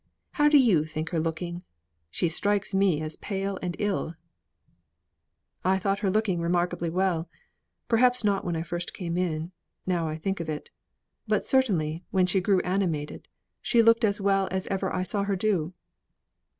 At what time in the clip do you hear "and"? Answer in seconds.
3.61-3.75